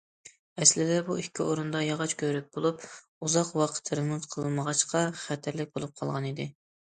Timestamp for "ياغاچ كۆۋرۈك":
1.87-2.47